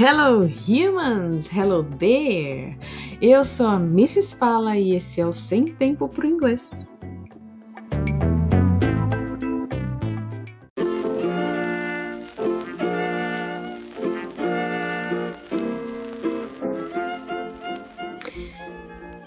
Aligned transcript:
Hello 0.00 0.46
humans, 0.46 1.48
hello 1.48 1.82
there. 1.82 2.78
Eu 3.20 3.42
sou 3.42 3.66
a 3.66 3.74
Mrs. 3.74 4.38
Fala 4.38 4.76
e 4.76 4.94
esse 4.94 5.20
é 5.20 5.26
o 5.26 5.32
Sem 5.32 5.74
Tempo 5.74 6.08
pro 6.08 6.24
Inglês. 6.24 6.96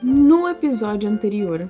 No 0.00 0.48
episódio 0.48 1.10
anterior, 1.10 1.68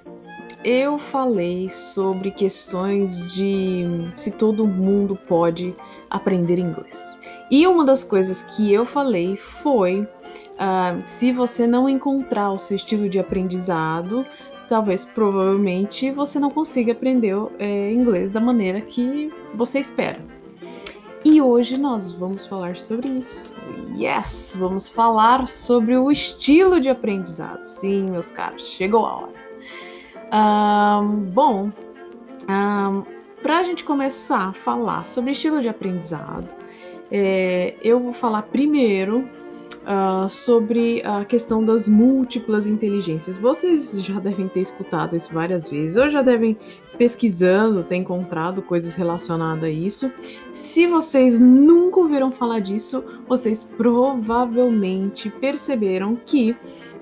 eu 0.65 0.99
falei 0.99 1.71
sobre 1.71 2.31
questões 2.31 3.27
de 3.33 3.85
se 4.17 4.33
todo 4.33 4.67
mundo 4.67 5.17
pode 5.17 5.75
aprender 6.09 6.59
inglês. 6.59 7.19
E 7.51 7.67
uma 7.67 7.85
das 7.85 8.05
coisas 8.05 8.43
que 8.43 8.73
eu 8.73 8.85
falei 8.85 9.37
foi: 9.37 10.03
uh, 10.03 11.03
se 11.05 11.33
você 11.33 11.67
não 11.67 11.89
encontrar 11.89 12.53
o 12.53 12.59
seu 12.59 12.77
estilo 12.77 13.09
de 13.09 13.19
aprendizado, 13.19 14.27
talvez 14.69 15.05
provavelmente 15.05 16.11
você 16.11 16.39
não 16.39 16.51
consiga 16.51 16.93
aprender 16.93 17.35
é, 17.59 17.93
inglês 17.93 18.31
da 18.31 18.41
maneira 18.41 18.81
que 18.81 19.33
você 19.55 19.81
espera. 19.81 20.21
E 21.25 21.43
hoje 21.43 21.77
nós 21.77 22.13
vamos 22.13 22.47
falar 22.47 22.77
sobre 22.77 23.09
isso. 23.09 23.55
Yes, 23.95 24.55
vamos 24.59 24.89
falar 24.89 25.47
sobre 25.49 25.97
o 25.97 26.11
estilo 26.11 26.81
de 26.81 26.89
aprendizado. 26.89 27.65
Sim, 27.65 28.11
meus 28.11 28.31
caros, 28.31 28.65
chegou 28.65 29.05
a 29.05 29.17
hora. 29.17 29.50
Um, 30.33 31.17
bom, 31.25 31.73
um, 32.49 33.03
para 33.43 33.59
a 33.59 33.63
gente 33.63 33.83
começar 33.83 34.49
a 34.49 34.53
falar 34.53 35.09
sobre 35.09 35.33
estilo 35.33 35.61
de 35.61 35.69
aprendizado, 35.69 36.55
é, 37.11 37.75
eu 37.83 37.99
vou 37.99 38.13
falar 38.13 38.43
primeiro 38.43 39.29
uh, 39.81 40.29
sobre 40.29 41.03
a 41.05 41.25
questão 41.25 41.65
das 41.65 41.89
múltiplas 41.89 42.69
inteligências. 42.69 43.37
Vocês 43.37 44.05
já 44.05 44.21
devem 44.21 44.47
ter 44.47 44.61
escutado 44.61 45.17
isso 45.17 45.33
várias 45.33 45.69
vezes, 45.69 45.97
ou 45.97 46.09
já 46.09 46.23
devem 46.23 46.57
pesquisando, 46.97 47.83
ter 47.83 47.97
encontrado 47.97 48.63
coisas 48.63 48.95
relacionadas 48.95 49.65
a 49.65 49.71
isso. 49.71 50.13
Se 50.51 50.87
vocês 50.87 51.41
nunca 51.41 51.99
ouviram 51.99 52.31
falar 52.31 52.61
disso, 52.61 53.03
vocês 53.27 53.65
provavelmente 53.65 55.31
perceberam 55.31 56.15
que 56.15 56.55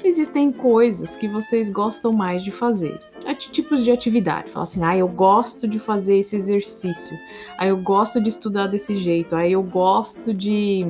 existem 0.04 0.52
coisas 0.52 1.16
que 1.16 1.28
vocês 1.28 1.68
gostam 1.68 2.12
mais 2.12 2.44
de 2.44 2.52
fazer 2.52 2.98
tipos 3.34 3.84
de 3.84 3.90
atividade. 3.90 4.50
Fala 4.50 4.64
assim, 4.64 4.82
ah, 4.84 4.96
eu 4.96 5.08
gosto 5.08 5.66
de 5.68 5.78
fazer 5.78 6.18
esse 6.18 6.36
exercício, 6.36 7.16
ah, 7.56 7.66
eu 7.66 7.76
gosto 7.76 8.22
de 8.22 8.28
estudar 8.28 8.66
desse 8.66 8.96
jeito, 8.96 9.36
ah, 9.36 9.48
eu 9.48 9.62
gosto 9.62 10.32
de, 10.32 10.86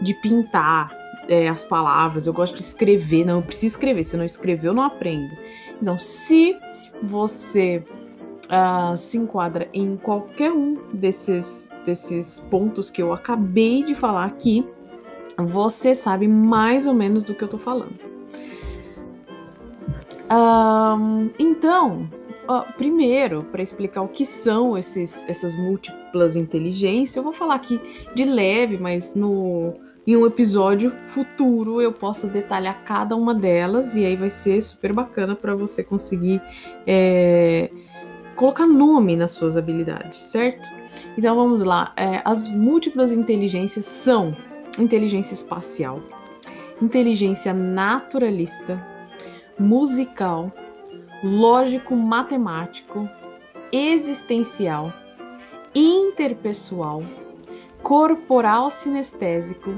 de 0.00 0.14
pintar 0.14 0.96
é, 1.28 1.48
as 1.48 1.62
palavras, 1.62 2.26
eu 2.26 2.32
gosto 2.32 2.56
de 2.56 2.62
escrever. 2.62 3.24
Não, 3.24 3.36
eu 3.36 3.42
preciso 3.42 3.74
escrever, 3.74 4.02
se 4.02 4.16
eu 4.16 4.18
não 4.18 4.24
escrever, 4.24 4.68
eu 4.68 4.74
não 4.74 4.82
aprendo. 4.82 5.36
Então, 5.80 5.96
se 5.98 6.56
você 7.02 7.84
uh, 8.46 8.96
se 8.96 9.18
enquadra 9.18 9.68
em 9.72 9.96
qualquer 9.96 10.50
um 10.50 10.76
desses, 10.92 11.70
desses 11.84 12.40
pontos 12.50 12.90
que 12.90 13.02
eu 13.02 13.12
acabei 13.12 13.84
de 13.84 13.94
falar 13.94 14.24
aqui, 14.24 14.66
você 15.36 15.94
sabe 15.94 16.26
mais 16.26 16.86
ou 16.86 16.94
menos 16.94 17.24
do 17.24 17.34
que 17.34 17.44
eu 17.44 17.48
tô 17.48 17.58
falando. 17.58 18.07
Um, 20.30 21.30
então, 21.38 22.08
primeiro, 22.76 23.44
para 23.44 23.62
explicar 23.62 24.02
o 24.02 24.08
que 24.08 24.24
são 24.24 24.76
esses, 24.76 25.28
essas 25.28 25.54
múltiplas 25.56 26.36
inteligências, 26.36 27.16
eu 27.16 27.22
vou 27.22 27.32
falar 27.32 27.54
aqui 27.54 27.80
de 28.14 28.24
leve, 28.24 28.78
mas 28.78 29.14
no, 29.14 29.74
em 30.06 30.16
um 30.16 30.26
episódio 30.26 30.92
futuro 31.06 31.80
eu 31.82 31.92
posso 31.92 32.28
detalhar 32.28 32.82
cada 32.84 33.14
uma 33.14 33.34
delas 33.34 33.94
e 33.94 34.04
aí 34.04 34.16
vai 34.16 34.30
ser 34.30 34.60
super 34.62 34.92
bacana 34.92 35.34
para 35.34 35.54
você 35.54 35.84
conseguir 35.84 36.40
é, 36.86 37.70
colocar 38.34 38.66
nome 38.66 39.16
nas 39.16 39.32
suas 39.32 39.56
habilidades, 39.56 40.18
certo? 40.18 40.66
Então 41.16 41.36
vamos 41.36 41.62
lá. 41.62 41.92
É, 41.96 42.22
as 42.24 42.48
múltiplas 42.48 43.12
inteligências 43.12 43.84
são 43.84 44.34
inteligência 44.78 45.34
espacial, 45.34 46.00
inteligência 46.80 47.52
naturalista 47.52 48.97
musical, 49.58 50.52
lógico-matemático, 51.22 53.08
existencial, 53.72 54.92
interpessoal, 55.74 57.02
corporal 57.82 58.70
sinestésico, 58.70 59.70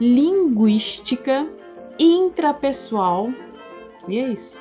linguística, 0.00 1.46
intrapessoal. 1.98 3.30
E 4.06 4.18
é 4.18 4.28
isso. 4.28 4.60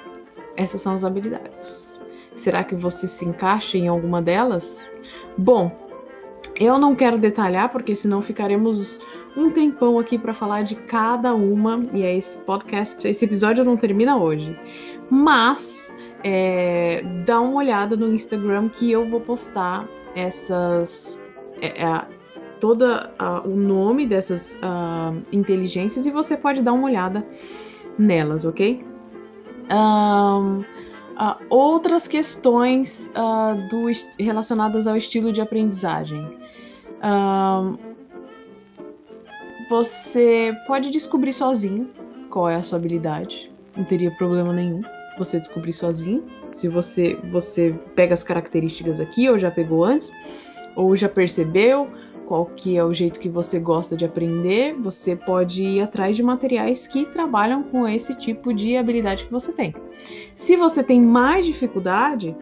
Essas 0.55 0.81
são 0.81 0.93
as 0.93 1.03
habilidades. 1.03 2.03
Será 2.35 2.63
que 2.63 2.75
você 2.75 3.07
se 3.07 3.25
encaixa 3.25 3.77
em 3.77 3.87
alguma 3.87 4.21
delas? 4.21 4.91
Bom, 5.37 5.71
eu 6.55 6.77
não 6.77 6.95
quero 6.95 7.17
detalhar 7.17 7.69
porque 7.69 7.95
senão 7.95 8.21
ficaremos 8.21 8.99
um 9.37 9.51
tempão 9.51 9.99
aqui 9.99 10.17
para 10.17 10.33
falar 10.33 10.63
de 10.63 10.75
cada 10.75 11.35
uma, 11.35 11.85
e 11.93 12.01
é 12.01 12.17
esse 12.17 12.39
podcast, 12.39 13.07
esse 13.07 13.23
episódio 13.23 13.63
não 13.63 13.77
termina 13.77 14.17
hoje. 14.17 14.57
Mas 15.09 15.93
é, 16.23 17.03
dá 17.23 17.39
uma 17.39 17.57
olhada 17.57 17.95
no 17.95 18.11
Instagram 18.13 18.67
que 18.67 18.91
eu 18.91 19.07
vou 19.07 19.21
postar 19.21 19.87
essas. 20.15 21.23
É, 21.61 21.83
é, 21.83 22.05
toda 22.59 23.13
o 23.45 23.49
nome 23.49 24.07
dessas 24.07 24.55
uh, 24.55 25.15
inteligências 25.31 26.07
e 26.07 26.11
você 26.11 26.35
pode 26.35 26.63
dar 26.63 26.73
uma 26.73 26.85
olhada 26.87 27.23
nelas, 27.99 28.45
ok? 28.45 28.83
Um, 29.71 30.61
uh, 30.61 31.35
outras 31.51 32.07
questões 32.07 33.11
uh, 33.15 33.69
do, 33.69 33.85
relacionadas 34.19 34.87
ao 34.87 34.97
estilo 34.97 35.31
de 35.31 35.39
aprendizagem. 35.39 36.35
Um, 37.03 37.86
você 39.69 40.55
pode 40.65 40.89
descobrir 40.89 41.33
sozinho 41.33 41.89
qual 42.29 42.49
é 42.49 42.55
a 42.55 42.63
sua 42.63 42.77
habilidade. 42.77 43.51
Não 43.75 43.83
teria 43.83 44.11
problema 44.11 44.53
nenhum 44.53 44.81
você 45.17 45.39
descobrir 45.39 45.73
sozinho. 45.73 46.23
Se 46.53 46.67
você 46.67 47.15
você 47.31 47.75
pega 47.95 48.13
as 48.13 48.23
características 48.23 48.99
aqui, 48.99 49.29
ou 49.29 49.37
já 49.37 49.51
pegou 49.51 49.83
antes, 49.83 50.11
ou 50.75 50.95
já 50.95 51.09
percebeu 51.09 51.87
qual 52.25 52.45
que 52.45 52.77
é 52.77 52.83
o 52.83 52.93
jeito 52.93 53.19
que 53.19 53.29
você 53.29 53.57
gosta 53.57 53.95
de 53.95 54.03
aprender, 54.03 54.75
você 54.75 55.15
pode 55.15 55.63
ir 55.63 55.81
atrás 55.81 56.15
de 56.15 56.21
materiais 56.21 56.85
que 56.85 57.05
trabalham 57.05 57.63
com 57.63 57.87
esse 57.87 58.13
tipo 58.15 58.53
de 58.53 58.75
habilidade 58.75 59.25
que 59.25 59.31
você 59.31 59.51
tem. 59.53 59.73
Se 60.35 60.57
você 60.57 60.83
tem 60.83 61.01
mais 61.01 61.45
dificuldade, 61.45 62.35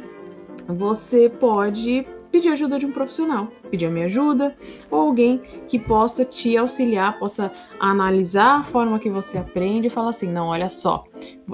você 0.67 1.29
pode 1.29 2.07
pedir 2.35 2.50
ajuda 2.50 2.78
de 2.78 2.85
um 2.85 2.91
profissional, 2.91 3.47
pedir 3.72 3.85
a 3.85 3.90
minha 3.90 4.07
ajuda, 4.07 4.53
ou 4.91 5.00
alguém 5.00 5.41
que 5.69 5.79
possa 5.79 6.25
te 6.25 6.57
auxiliar, 6.57 7.18
possa 7.18 7.50
analisar 7.79 8.59
a 8.59 8.63
forma 8.63 9.00
que 9.00 9.09
você 9.09 9.38
aprende 9.38 9.88
e 9.88 9.90
falar 9.90 10.09
assim: 10.09 10.29
não, 10.29 10.47
olha 10.47 10.69
só, 10.69 11.06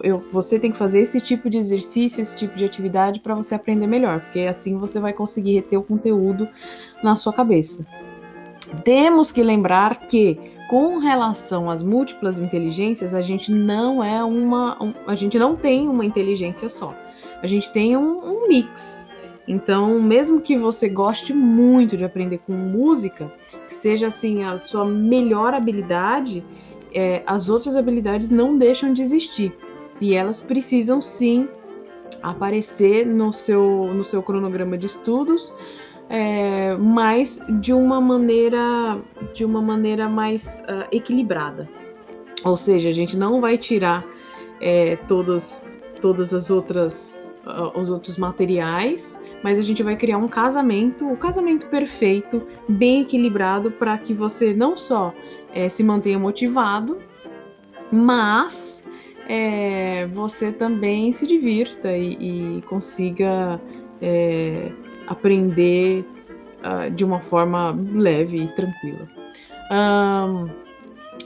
eu, 0.03 0.23
você 0.31 0.57
tem 0.57 0.71
que 0.71 0.77
fazer 0.77 1.01
esse 1.01 1.21
tipo 1.21 1.51
de 1.51 1.59
exercício, 1.59 2.19
esse 2.19 2.35
tipo 2.35 2.57
de 2.57 2.65
atividade 2.65 3.19
para 3.19 3.35
você 3.35 3.53
aprender 3.53 3.85
melhor, 3.85 4.21
porque 4.21 4.39
assim 4.39 4.75
você 4.79 4.99
vai 4.99 5.13
conseguir 5.13 5.53
reter 5.53 5.77
o 5.77 5.83
conteúdo 5.83 6.49
na 7.03 7.15
sua 7.15 7.31
cabeça. 7.31 7.85
Temos 8.83 9.31
que 9.31 9.43
lembrar 9.43 10.07
que 10.07 10.39
com 10.67 10.97
relação 10.97 11.69
às 11.69 11.83
múltiplas 11.83 12.41
inteligências, 12.41 13.13
a 13.13 13.21
gente 13.21 13.51
não 13.51 14.03
é 14.03 14.23
uma, 14.23 14.81
um, 14.81 14.93
a 15.05 15.13
gente 15.13 15.37
não 15.37 15.55
tem 15.55 15.87
uma 15.87 16.05
inteligência 16.05 16.69
só. 16.69 16.95
A 17.43 17.45
gente 17.45 17.71
tem 17.71 17.95
um, 17.95 18.19
um 18.23 18.47
mix 18.47 19.11
então, 19.47 20.01
mesmo 20.01 20.39
que 20.41 20.57
você 20.57 20.87
goste 20.87 21.33
muito 21.33 21.97
de 21.97 22.03
aprender 22.03 22.39
com 22.39 22.53
música, 22.53 23.31
que 23.65 23.73
seja 23.73 24.07
assim 24.07 24.43
a 24.43 24.57
sua 24.57 24.85
melhor 24.85 25.53
habilidade, 25.53 26.43
é, 26.93 27.23
as 27.25 27.49
outras 27.49 27.75
habilidades 27.75 28.29
não 28.29 28.57
deixam 28.57 28.93
de 28.93 29.01
existir 29.01 29.55
e 29.99 30.13
elas 30.13 30.39
precisam 30.39 31.01
sim 31.01 31.47
aparecer 32.21 33.05
no 33.05 33.31
seu, 33.31 33.91
no 33.93 34.03
seu 34.03 34.21
cronograma 34.21 34.77
de 34.77 34.85
estudos, 34.85 35.53
é, 36.09 36.75
mas 36.75 37.45
de 37.61 37.71
uma 37.71 38.01
maneira 38.01 38.99
de 39.33 39.45
uma 39.45 39.61
maneira 39.61 40.09
mais 40.09 40.63
uh, 40.67 40.85
equilibrada. 40.91 41.69
Ou 42.43 42.57
seja, 42.57 42.89
a 42.89 42.91
gente 42.91 43.15
não 43.15 43.39
vai 43.39 43.57
tirar 43.57 44.05
é, 44.59 44.97
todos, 45.07 45.65
todas 46.01 46.33
as 46.33 46.49
outras 46.49 47.20
uh, 47.45 47.79
os 47.79 47.89
outros 47.89 48.17
materiais 48.17 49.21
mas 49.43 49.57
a 49.57 49.61
gente 49.61 49.81
vai 49.81 49.95
criar 49.95 50.17
um 50.17 50.27
casamento, 50.27 51.05
o 51.05 51.13
um 51.13 51.15
casamento 51.15 51.67
perfeito, 51.67 52.47
bem 52.67 53.01
equilibrado, 53.01 53.71
para 53.71 53.97
que 53.97 54.13
você 54.13 54.53
não 54.53 54.77
só 54.77 55.13
é, 55.53 55.67
se 55.67 55.83
mantenha 55.83 56.19
motivado, 56.19 56.99
mas 57.91 58.87
é, 59.27 60.07
você 60.07 60.51
também 60.51 61.11
se 61.11 61.25
divirta 61.25 61.91
e, 61.95 62.57
e 62.57 62.61
consiga 62.63 63.59
é, 64.01 64.71
aprender 65.07 66.05
uh, 66.63 66.89
de 66.91 67.03
uma 67.03 67.19
forma 67.19 67.75
leve 67.93 68.43
e 68.43 68.47
tranquila. 68.55 69.09
Um, 69.71 70.49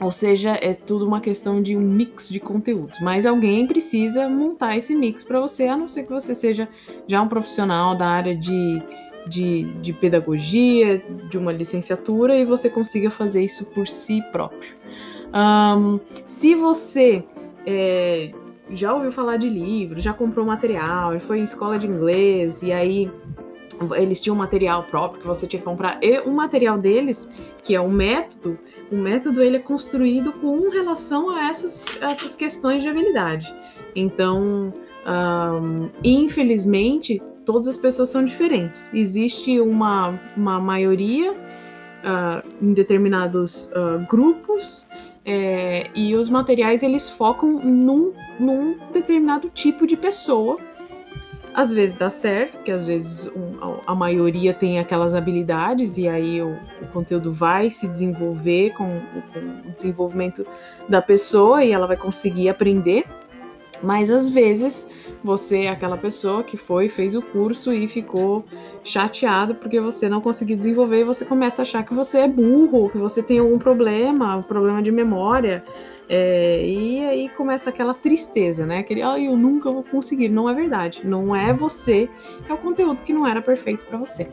Ou 0.02 0.12
seja, 0.12 0.58
é 0.62 0.74
tudo 0.74 1.08
uma 1.08 1.22
questão 1.22 1.62
de 1.62 1.76
um 1.76 1.82
mix 1.82 2.30
de 2.30 2.40
conteúdos. 2.40 3.00
Mas 3.00 3.26
alguém 3.26 3.66
precisa 3.66 4.28
montar 4.28 4.76
esse 4.76 4.96
mix 4.96 5.24
para 5.24 5.40
você, 5.40 5.68
a 5.68 5.78
não 5.78 5.88
ser 5.88 6.04
que 6.04 6.12
você 6.12 6.36
seja 6.36 6.68
já 7.08 7.22
um 7.22 7.28
profissional 7.28 7.98
da 7.98 8.08
área 8.08 8.36
de, 8.36 8.82
de, 9.28 9.64
de 9.82 9.94
pedagogia, 9.94 11.04
de 11.30 11.38
uma 11.38 11.52
licenciatura, 11.52 12.36
e 12.38 12.44
você 12.44 12.70
consiga 12.70 13.10
fazer 13.10 13.44
isso 13.44 13.66
por 13.68 13.88
si 13.88 14.22
próprio. 14.32 14.76
Um, 15.34 16.00
se 16.26 16.56
você 16.56 17.24
é, 17.66 18.32
já 18.72 18.94
ouviu 18.94 19.12
falar 19.12 19.38
de 19.38 19.50
livro, 19.50 20.00
já 20.02 20.14
comprou 20.14 20.46
material, 20.46 21.18
foi 21.20 21.40
em 21.40 21.44
escola 21.44 21.78
de 21.78 21.88
inglês, 21.88 22.62
e 22.64 22.72
aí 22.72 23.12
eles 23.96 24.22
tinham 24.22 24.36
um 24.36 24.40
material 24.40 24.84
próprio 24.84 25.22
que 25.22 25.28
você 25.28 25.48
tinha 25.48 25.60
que 25.60 25.66
comprar. 25.66 26.00
E 26.02 26.20
o 26.20 26.32
material 26.32 26.78
deles, 26.78 27.30
que 27.64 27.76
é 27.76 27.82
o 27.82 27.90
método, 27.90 28.58
o 28.92 28.96
método 28.96 29.42
ele 29.42 29.58
é 29.58 29.60
construído 29.60 30.32
com 30.34 30.70
relação 30.70 31.30
a 31.30 31.48
essas, 31.48 31.86
essas 32.02 32.36
questões 32.36 32.84
de 32.84 32.90
habilidade. 32.90 33.54
Então, 33.96 34.74
infelizmente, 36.04 37.22
todas 37.46 37.68
as 37.68 37.78
pessoas 37.78 38.10
são 38.10 38.24
diferentes. 38.24 38.94
Existe 38.94 39.60
uma, 39.60 40.20
uma 40.36 40.60
maioria 40.60 41.34
uh, 41.34 42.48
em 42.62 42.74
determinados 42.74 43.72
uh, 43.72 44.06
grupos 44.10 44.88
é, 45.24 45.90
e 45.96 46.16
os 46.16 46.30
materiais 46.30 46.84
eles 46.84 47.10
focam 47.10 47.60
num, 47.64 48.14
num 48.40 48.78
determinado 48.92 49.50
tipo 49.50 49.88
de 49.88 49.98
pessoa 49.98 50.60
às 51.56 51.74
vezes 51.74 51.96
dá 51.96 52.10
certo, 52.10 52.58
porque 52.58 52.72
às 52.72 52.86
vezes 52.88 53.32
um, 53.34 53.55
a, 53.86 53.96
maioria 53.96 54.54
tem 54.54 54.80
aquelas 54.80 55.14
habilidades 55.14 55.98
e 55.98 56.08
aí 56.08 56.42
o, 56.42 56.58
o 56.82 56.88
conteúdo 56.94 57.32
vai 57.32 57.72
se 57.72 57.88
desenvolver 57.88 58.72
com, 58.72 59.02
com, 59.34 59.40
o 59.70 59.72
desenvolvimento 59.74 60.46
da 60.88 61.02
pessoa 61.02 61.64
e 61.64 61.72
ela 61.72 61.88
vai 61.88 61.98
conseguir 61.98 62.50
aprender. 62.50 63.06
Mas 63.84 64.10
às 64.10 64.30
vezes 64.30 64.90
você 65.24 65.64
é 65.64 65.70
aquela 65.70 65.98
pessoa 65.98 66.44
que 66.44 66.58
foi, 66.58 66.88
fez 66.88 67.14
o 67.14 67.22
curso 67.22 67.74
e 67.74 67.88
ficou 67.88 68.46
chateado 68.84 69.56
porque 69.56 69.80
você 69.80 70.08
não 70.08 70.22
conseguiu 70.22 70.58
desenvolver 70.58 71.02
e 71.02 71.04
você 71.04 71.26
começa 71.26 71.62
a 71.62 71.64
achar 71.64 71.84
que 71.84 71.94
você 71.94 72.20
é 72.20 72.28
burro, 72.28 72.90
que 72.90 72.98
você 72.98 73.22
tem 73.22 73.40
algum 73.40 73.58
problema, 73.58 74.38
um 74.38 74.44
problema 74.44 74.82
de 74.82 74.92
memória. 74.92 75.64
É, 76.08 76.64
e 76.66 77.00
começa 77.46 77.70
aquela 77.70 77.94
tristeza, 77.94 78.66
né? 78.66 78.80
Aquele, 78.80 79.04
ah, 79.04 79.20
eu 79.20 79.38
nunca 79.38 79.72
vou 79.72 79.84
conseguir. 79.84 80.30
Não 80.30 80.50
é 80.50 80.54
verdade. 80.54 81.02
Não 81.06 81.36
é 81.36 81.54
você, 81.54 82.10
é 82.50 82.54
o 82.54 82.58
conteúdo 82.58 83.04
que 83.04 83.14
não 83.14 83.26
era 83.26 83.40
perfeito 83.40 83.86
para 83.86 84.00
você. 84.00 84.28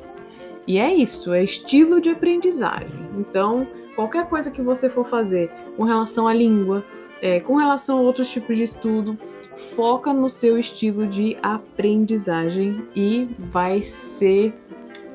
E 0.67 0.79
é 0.79 0.95
isso, 0.95 1.35
é 1.35 1.45
estilo 1.45 2.01
de 2.01 2.09
aprendizagem. 2.09 2.89
Então, 3.19 3.69
qualquer 3.95 4.27
coisa 4.29 4.51
que 4.51 4.63
você 4.63 4.89
for 4.89 5.05
fazer 5.05 5.51
com 5.77 5.83
relação 5.83 6.27
à 6.27 6.33
língua, 6.33 6.83
é, 7.21 7.39
com 7.39 7.57
relação 7.57 7.99
a 7.99 8.01
outros 8.01 8.31
tipos 8.31 8.57
de 8.57 8.63
estudo, 8.63 9.19
foca 9.57 10.11
no 10.13 10.31
seu 10.31 10.59
estilo 10.59 11.07
de 11.07 11.37
aprendizagem 11.43 12.89
e 12.97 13.29
vai 13.39 13.83
ser 13.83 14.55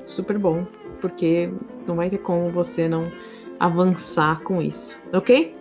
super 0.05 0.37
bom, 0.37 0.67
porque 1.01 1.49
não 1.87 1.95
vai 1.95 2.11
ter 2.11 2.19
como 2.19 2.51
você 2.51 2.87
não 2.87 3.11
avançar 3.59 4.41
com 4.41 4.61
isso, 4.61 5.01
ok? 5.11 5.55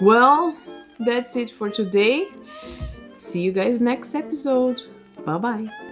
Well, 0.00 0.54
that's 1.00 1.36
it 1.36 1.50
for 1.50 1.70
today. 1.70 2.28
See 3.18 3.40
you 3.40 3.52
guys 3.52 3.80
next 3.80 4.14
episode. 4.14 4.82
Bye 5.24 5.38
bye. 5.38 5.85